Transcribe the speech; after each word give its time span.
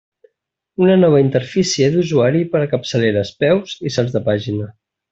Una 0.85 0.95
nova 1.01 1.19
interfície 1.25 1.91
d'usuari 1.97 2.43
per 2.57 2.63
a 2.65 2.73
capçaleres, 2.75 3.35
peus, 3.45 3.81
i 3.91 3.97
salts 3.99 4.19
de 4.21 4.27
pàgina. 4.33 4.71